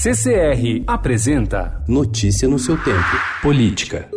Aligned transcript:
CCR 0.00 0.84
apresenta 0.86 1.82
Notícia 1.88 2.46
no 2.46 2.56
seu 2.56 2.78
tempo. 2.78 3.16
Política. 3.42 4.08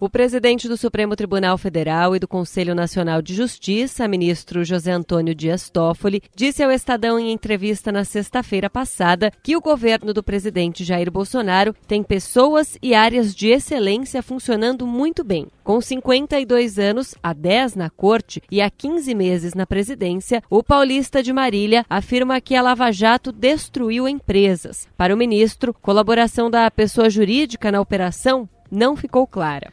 O 0.00 0.10
presidente 0.10 0.68
do 0.68 0.76
Supremo 0.76 1.14
Tribunal 1.14 1.56
Federal 1.56 2.16
e 2.16 2.18
do 2.18 2.26
Conselho 2.26 2.74
Nacional 2.74 3.22
de 3.22 3.32
Justiça, 3.32 4.08
ministro 4.08 4.64
José 4.64 4.90
Antônio 4.90 5.34
Dias 5.34 5.70
Toffoli, 5.70 6.20
disse 6.34 6.64
ao 6.64 6.72
Estadão 6.72 7.18
em 7.18 7.30
entrevista 7.30 7.92
na 7.92 8.04
sexta-feira 8.04 8.68
passada 8.68 9.30
que 9.42 9.56
o 9.56 9.60
governo 9.60 10.12
do 10.12 10.22
presidente 10.22 10.82
Jair 10.82 11.10
Bolsonaro 11.12 11.74
tem 11.86 12.02
pessoas 12.02 12.76
e 12.82 12.92
áreas 12.92 13.32
de 13.34 13.48
excelência 13.48 14.20
funcionando 14.20 14.84
muito 14.84 15.22
bem. 15.22 15.46
Com 15.62 15.80
52 15.80 16.78
anos, 16.78 17.14
há 17.22 17.32
10 17.32 17.76
na 17.76 17.88
corte 17.88 18.42
e 18.50 18.60
há 18.60 18.68
15 18.68 19.14
meses 19.14 19.54
na 19.54 19.64
presidência, 19.64 20.42
o 20.50 20.62
paulista 20.62 21.22
de 21.22 21.32
Marília 21.32 21.86
afirma 21.88 22.40
que 22.40 22.56
a 22.56 22.62
Lava 22.62 22.90
Jato 22.90 23.30
destruiu 23.30 24.08
empresas. 24.08 24.88
Para 24.96 25.14
o 25.14 25.16
ministro, 25.16 25.72
colaboração 25.72 26.50
da 26.50 26.70
pessoa 26.70 27.08
jurídica 27.08 27.70
na 27.70 27.80
operação 27.80 28.48
não 28.70 28.96
ficou 28.96 29.26
clara. 29.26 29.72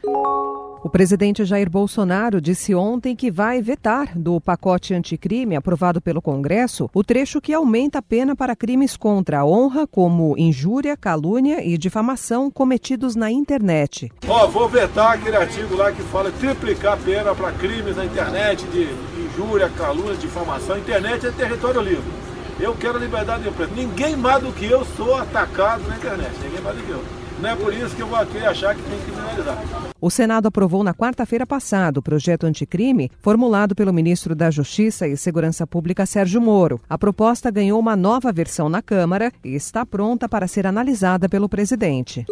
O 0.84 0.90
presidente 0.90 1.44
Jair 1.44 1.70
Bolsonaro 1.70 2.40
disse 2.40 2.74
ontem 2.74 3.14
que 3.14 3.30
vai 3.30 3.62
vetar 3.62 4.18
do 4.18 4.40
pacote 4.40 4.92
anticrime 4.92 5.54
aprovado 5.54 6.00
pelo 6.00 6.20
Congresso 6.20 6.90
o 6.92 7.04
trecho 7.04 7.40
que 7.40 7.52
aumenta 7.52 8.00
a 8.00 8.02
pena 8.02 8.34
para 8.34 8.56
crimes 8.56 8.96
contra 8.96 9.38
a 9.38 9.46
honra, 9.46 9.86
como 9.86 10.36
injúria, 10.36 10.96
calúnia 10.96 11.64
e 11.64 11.78
difamação 11.78 12.50
cometidos 12.50 13.14
na 13.14 13.30
internet. 13.30 14.10
Ó, 14.26 14.44
oh, 14.44 14.48
vou 14.48 14.68
vetar 14.68 15.12
aquele 15.12 15.36
artigo 15.36 15.76
lá 15.76 15.92
que 15.92 16.02
fala 16.02 16.32
triplicar 16.32 16.94
a 16.94 16.96
pena 16.96 17.32
para 17.32 17.52
crimes 17.52 17.96
na 17.96 18.04
internet 18.04 18.66
de 18.66 18.88
injúria, 19.24 19.68
calúnia, 19.68 20.16
difamação. 20.16 20.76
Internet 20.76 21.28
é 21.28 21.30
território 21.30 21.80
livre. 21.80 22.10
Eu 22.58 22.74
quero 22.74 22.98
liberdade 22.98 23.44
de 23.44 23.48
imprensa. 23.50 23.72
Ninguém 23.72 24.16
mais 24.16 24.42
do 24.42 24.52
que 24.52 24.66
eu 24.66 24.84
sou 24.96 25.16
atacado 25.16 25.86
na 25.86 25.96
internet. 25.96 26.32
Ninguém 26.42 26.60
mais 26.60 26.76
do 26.76 26.82
que 26.82 26.90
eu. 26.90 27.21
Não 27.40 27.50
é 27.50 27.56
por 27.56 27.72
isso 27.72 27.94
que 27.94 28.02
eu 28.02 28.06
vou 28.06 28.18
aqui 28.18 28.38
achar 28.38 28.74
que 28.74 28.82
tem 28.82 28.98
que 28.98 29.04
criminalizar. 29.04 29.92
O 30.00 30.10
Senado 30.10 30.48
aprovou 30.48 30.82
na 30.82 30.92
quarta-feira 30.92 31.46
passada 31.46 32.00
o 32.00 32.02
projeto 32.02 32.44
anticrime 32.44 33.10
formulado 33.20 33.74
pelo 33.74 33.92
ministro 33.92 34.34
da 34.34 34.50
Justiça 34.50 35.06
e 35.06 35.16
Segurança 35.16 35.66
Pública 35.66 36.04
Sérgio 36.04 36.40
Moro. 36.40 36.80
A 36.88 36.98
proposta 36.98 37.50
ganhou 37.50 37.78
uma 37.78 37.94
nova 37.94 38.32
versão 38.32 38.68
na 38.68 38.82
Câmara 38.82 39.32
e 39.44 39.54
está 39.54 39.86
pronta 39.86 40.28
para 40.28 40.48
ser 40.48 40.66
analisada 40.66 41.28
pelo 41.28 41.48
presidente. 41.48 42.26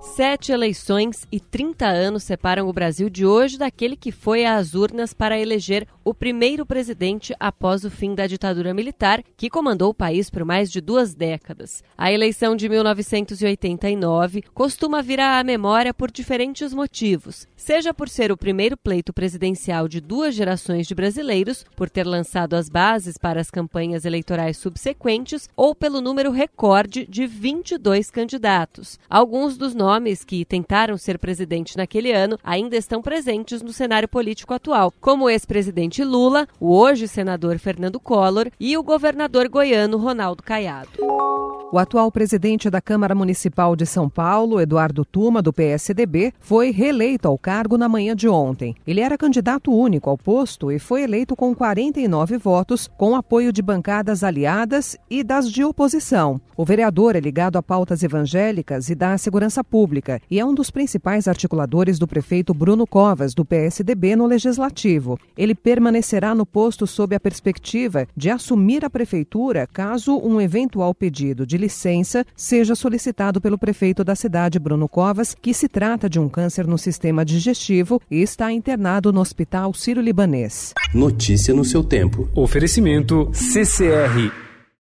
Sete 0.00 0.52
eleições 0.52 1.26
e 1.30 1.40
30 1.40 1.86
anos 1.86 2.22
separam 2.22 2.68
o 2.68 2.72
Brasil 2.72 3.10
de 3.10 3.26
hoje 3.26 3.58
daquele 3.58 3.96
que 3.96 4.12
foi 4.12 4.44
às 4.44 4.74
urnas 4.74 5.12
para 5.12 5.38
eleger 5.38 5.88
o 6.04 6.14
primeiro 6.14 6.64
presidente 6.64 7.34
após 7.38 7.84
o 7.84 7.90
fim 7.90 8.14
da 8.14 8.26
ditadura 8.26 8.72
militar, 8.72 9.22
que 9.36 9.50
comandou 9.50 9.90
o 9.90 9.94
país 9.94 10.30
por 10.30 10.44
mais 10.44 10.70
de 10.70 10.80
duas 10.80 11.14
décadas. 11.14 11.82
A 11.96 12.10
eleição 12.10 12.56
de 12.56 12.68
1989 12.68 14.42
costuma 14.54 15.02
vir 15.02 15.20
à 15.20 15.42
memória 15.44 15.92
por 15.92 16.10
diferentes 16.10 16.72
motivos, 16.72 17.46
seja 17.56 17.92
por 17.92 18.08
ser 18.08 18.32
o 18.32 18.36
primeiro 18.36 18.76
pleito 18.76 19.12
presidencial 19.12 19.86
de 19.86 20.00
duas 20.00 20.34
gerações 20.34 20.86
de 20.86 20.94
brasileiros, 20.94 21.66
por 21.76 21.90
ter 21.90 22.06
lançado 22.06 22.54
as 22.54 22.68
bases 22.68 23.18
para 23.18 23.40
as 23.40 23.50
campanhas 23.50 24.04
eleitorais 24.04 24.56
subsequentes, 24.56 25.48
ou 25.54 25.74
pelo 25.74 26.00
número 26.00 26.30
recorde 26.30 27.04
de 27.06 27.26
22 27.26 28.10
candidatos. 28.10 28.98
Alguns 29.10 29.58
dos 29.58 29.74
nomes 29.88 30.22
que 30.22 30.44
tentaram 30.44 30.98
ser 30.98 31.18
presidente 31.18 31.76
naquele 31.76 32.12
ano 32.12 32.38
ainda 32.44 32.76
estão 32.76 33.00
presentes 33.00 33.62
no 33.62 33.72
cenário 33.72 34.08
político 34.08 34.52
atual, 34.52 34.92
como 35.00 35.24
o 35.24 35.30
ex-presidente 35.30 35.68
presidente 35.68 36.04
Lula, 36.04 36.46
o 36.60 36.76
hoje 36.76 37.08
senador 37.08 37.58
Fernando 37.58 37.98
Collor 37.98 38.50
e 38.60 38.76
o 38.76 38.82
governador 38.82 39.48
goiano 39.48 39.96
Ronaldo 39.96 40.42
Caiado. 40.42 41.57
O 41.70 41.78
atual 41.78 42.10
presidente 42.10 42.70
da 42.70 42.80
Câmara 42.80 43.14
Municipal 43.14 43.76
de 43.76 43.84
São 43.84 44.08
Paulo, 44.08 44.58
Eduardo 44.58 45.04
Tuma, 45.04 45.42
do 45.42 45.52
PSDB, 45.52 46.32
foi 46.40 46.70
reeleito 46.70 47.28
ao 47.28 47.36
cargo 47.36 47.76
na 47.76 47.86
manhã 47.86 48.16
de 48.16 48.26
ontem. 48.26 48.74
Ele 48.86 49.02
era 49.02 49.18
candidato 49.18 49.70
único 49.70 50.08
ao 50.08 50.16
posto 50.16 50.72
e 50.72 50.78
foi 50.78 51.02
eleito 51.02 51.36
com 51.36 51.54
49 51.54 52.38
votos, 52.38 52.88
com 52.96 53.14
apoio 53.14 53.52
de 53.52 53.60
bancadas 53.60 54.24
aliadas 54.24 54.96
e 55.10 55.22
das 55.22 55.52
de 55.52 55.62
oposição. 55.62 56.40
O 56.56 56.64
vereador 56.64 57.14
é 57.14 57.20
ligado 57.20 57.56
a 57.56 57.62
pautas 57.62 58.02
evangélicas 58.02 58.88
e 58.88 58.94
da 58.94 59.18
segurança 59.18 59.62
pública 59.62 60.22
e 60.30 60.40
é 60.40 60.44
um 60.44 60.54
dos 60.54 60.70
principais 60.70 61.28
articuladores 61.28 61.98
do 61.98 62.08
prefeito 62.08 62.54
Bruno 62.54 62.86
Covas, 62.86 63.34
do 63.34 63.44
PSDB, 63.44 64.16
no 64.16 64.26
Legislativo. 64.26 65.18
Ele 65.36 65.54
permanecerá 65.54 66.34
no 66.34 66.46
posto 66.46 66.86
sob 66.86 67.14
a 67.14 67.20
perspectiva 67.20 68.08
de 68.16 68.30
assumir 68.30 68.86
a 68.86 68.90
prefeitura 68.90 69.66
caso 69.66 70.16
um 70.18 70.40
eventual 70.40 70.94
pedido 70.94 71.46
de 71.46 71.57
licença 71.58 72.24
seja 72.34 72.74
solicitado 72.74 73.40
pelo 73.40 73.58
prefeito 73.58 74.02
da 74.02 74.14
cidade, 74.14 74.58
Bruno 74.58 74.88
Covas, 74.88 75.34
que 75.34 75.52
se 75.52 75.68
trata 75.68 76.08
de 76.08 76.18
um 76.18 76.28
câncer 76.28 76.66
no 76.66 76.78
sistema 76.78 77.24
digestivo 77.24 78.00
e 78.10 78.22
está 78.22 78.50
internado 78.50 79.12
no 79.12 79.20
Hospital 79.20 79.74
Sírio-Libanês. 79.74 80.72
Notícia 80.94 81.52
no 81.52 81.64
seu 81.64 81.84
tempo. 81.84 82.28
Oferecimento 82.34 83.30
CCR 83.34 84.47